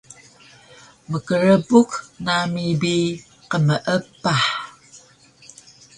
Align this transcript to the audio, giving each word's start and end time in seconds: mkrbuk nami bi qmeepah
mkrbuk 1.11 1.89
nami 2.25 2.63
bi 2.81 2.95
qmeepah 3.49 4.43